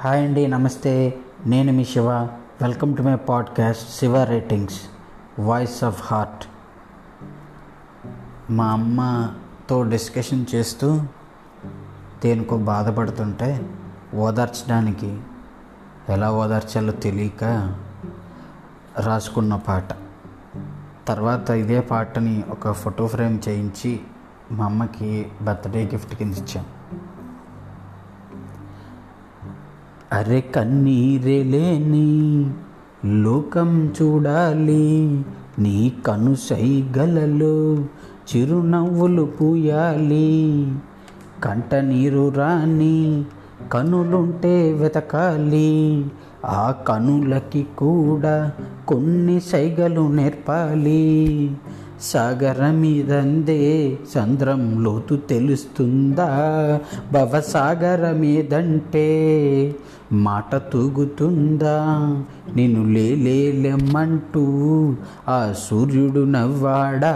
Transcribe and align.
Hi 0.00 0.24
అండి 0.24 0.46
నమస్తే. 0.46 1.18
నేను 1.46 1.72
మీ 1.72 1.84
Shiva. 1.84 2.10
Welcome 2.62 2.96
to 2.96 3.02
my 3.02 3.14
podcast 3.14 3.98
Shiva 3.98 4.24
ratings 4.24 4.80
voice 5.38 5.84
of 5.84 6.12
heart. 6.12 6.46
మా 8.50 8.66
అమ్మతో 8.66 9.82
డిస్కషన్ 9.82 10.46
చేస్తూ 10.54 11.00
దేనికో 12.24 12.56
బాధపడుతుంటే 12.56 13.70
ఓదార్చడానికి 14.14 15.20
ఎలా 16.08 16.32
ఓదార్చాలో 16.32 16.92
తెలియక 16.92 17.74
రాసుకున్న 18.98 19.56
పాట. 19.56 19.88
తర్వాత 21.08 21.50
ఇదే 21.50 21.80
పాటని 21.80 22.44
ఒక 22.50 22.72
ఫోటో 22.72 23.06
ఫ్రేమ్ 23.06 23.38
చేయించి 23.48 24.00
మా 24.50 24.64
అమ్మకి 24.64 25.26
బర్త్డే 25.42 25.84
గిఫ్ట్ 25.84 26.14
కింద 26.14 26.34
ఇచ్చాం. 26.34 26.64
అరే 30.12 30.40
కన్నీరే 30.40 31.42
లేని 31.42 32.50
లోకం 33.22 33.92
చూడాలి. 34.02 35.24
నీ 35.58 35.92
కనుసైగలలో 36.06 37.76
చిరునవ్వులు 38.36 39.22
పూయాలి. 39.22 40.72
కంట 41.44 41.74
నీరు 41.74 42.28
రాని 42.28 43.24
కనులుంటే 43.72 44.72
వెతకాలి. 44.72 46.04
ఆ 46.44 46.70
కనులకి 46.70 47.66
కూడా 47.78 48.52
కొన్ని 48.88 49.40
సైగలు 49.40 50.08
నేర్పాలి. 50.12 51.56
సాగర 52.02 52.70
మీదందే 52.70 53.92
చంద్రం 53.92 54.84
లోతు 54.84 55.14
తెలుస్తుందా? 55.14 56.26
భవసాగర 57.12 58.12
మీదంటే 58.12 59.08
మాట 60.12 60.56
తూగుతుందా? 60.56 61.84
నేను 62.56 62.84
లేలేమంటూ 62.84 64.42
ఆ 65.28 65.54
సూర్యుడు 65.58 66.20
నవ్వాడా? 66.20 67.12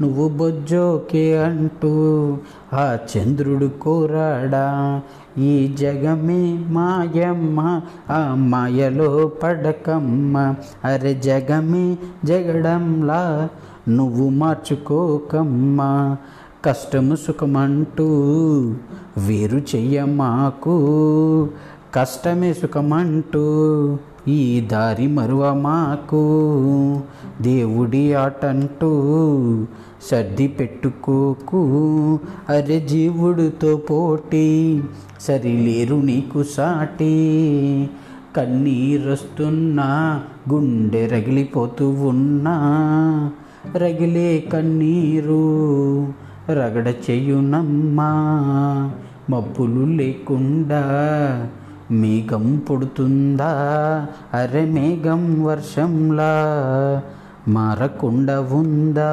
నువ్వు 0.00 0.28
బొజ్జోకే 0.28 1.38
అంటూ 1.38 2.36
ఆ 2.72 2.98
చంద్రుడు 3.16 3.66
కోరాడా? 3.66 5.00
ఈ 5.38 5.76
జగమే 5.80 6.64
మాయమ్మ 6.68 7.80
ఆ 8.10 8.34
మాయలో 8.34 9.26
పడకమ్మ. 9.42 10.54
అరే 10.84 11.14
జగమే 11.14 11.96
జగడంలా 12.24 13.48
నువ్వు 13.88 14.28
మార్చుకోకమ్మా 14.28 16.16
కష్టము 16.64 17.16
సుఖమంటూ 17.16 18.04
వేరు 19.18 19.58
చెయ్య 19.58 20.04
మాకు 20.04 20.76
కష్టమే 21.94 22.52
సుఖమంటూ 22.52 23.96
ఈ 24.28 24.60
దారి 24.60 25.06
మరువ 25.06 25.54
మాకు. 25.54 26.20
దేవుడి 27.40 28.14
ఆటంటూ 28.14 28.90
సర్ది 30.10 30.48
పెట్టుకోకు 30.48 31.62
అరే 32.48 32.80
జీవుడితో 32.80 33.76
పోటీ 33.76 34.82
సరిలేరు 35.20 35.96
నీకు 35.96 36.42
సాటి. 36.42 37.90
కన్నీరొస్తున్నా 38.36 40.22
గుండె 40.52 41.06
రగిలిపోతూ 41.06 41.90
ఉన్నా 41.90 42.56
రగిలే 43.74 44.40
కన్నీరు 44.52 45.44
రగడ 46.50 46.88
చెయ్యునమ్మా 46.88 48.10
మబ్బులు 49.30 49.84
లేకుండా 49.84 50.82
మేఘం 51.90 52.64
పుడుతుందా? 52.70 53.50
అరే 54.34 54.64
మేఘం 54.64 55.42
వర్షంలా 55.44 56.32
మారకుండా 57.48 58.40
ఉందా? 58.40 59.12